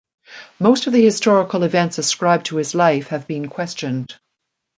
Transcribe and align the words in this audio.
Most 0.59 0.87
of 0.87 0.93
the 0.93 1.05
historical 1.05 1.61
events 1.61 1.99
ascribed 1.99 2.47
to 2.47 2.55
his 2.55 2.73
life 2.73 3.09
have 3.09 3.27
been 3.27 3.49
questioned. 3.49 4.15